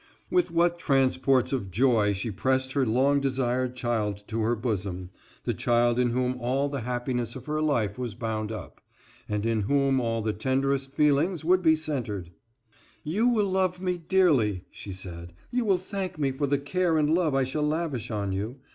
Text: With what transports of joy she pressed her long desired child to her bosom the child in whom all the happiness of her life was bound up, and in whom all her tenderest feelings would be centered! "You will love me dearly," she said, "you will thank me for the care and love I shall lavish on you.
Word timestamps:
With 0.31 0.49
what 0.49 0.79
transports 0.79 1.53
of 1.53 1.69
joy 1.69 2.13
she 2.13 2.31
pressed 2.31 2.71
her 2.71 2.87
long 2.87 3.19
desired 3.19 3.75
child 3.75 4.23
to 4.29 4.41
her 4.41 4.55
bosom 4.55 5.11
the 5.43 5.53
child 5.53 5.99
in 5.99 6.09
whom 6.09 6.37
all 6.39 6.69
the 6.69 6.79
happiness 6.81 7.35
of 7.35 7.45
her 7.45 7.61
life 7.61 7.99
was 7.99 8.15
bound 8.15 8.51
up, 8.51 8.81
and 9.29 9.45
in 9.45 9.61
whom 9.61 9.99
all 10.01 10.23
her 10.25 10.33
tenderest 10.33 10.91
feelings 10.93 11.45
would 11.45 11.61
be 11.61 11.75
centered! 11.75 12.31
"You 13.03 13.27
will 13.27 13.51
love 13.51 13.79
me 13.79 13.99
dearly," 13.99 14.65
she 14.71 14.91
said, 14.91 15.33
"you 15.51 15.65
will 15.65 15.77
thank 15.77 16.17
me 16.17 16.31
for 16.31 16.47
the 16.47 16.57
care 16.57 16.97
and 16.97 17.13
love 17.13 17.35
I 17.35 17.43
shall 17.43 17.61
lavish 17.61 18.09
on 18.09 18.31
you. 18.31 18.55